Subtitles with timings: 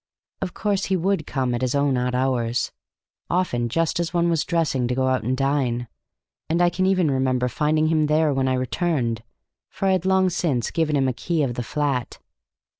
[0.41, 2.71] Of course he would come at his own odd hours,
[3.29, 5.87] often just as one was dressing to go out and dine,
[6.49, 9.21] and I can even remember finding him there when I returned,
[9.69, 12.17] for I had long since given him a key of the flat.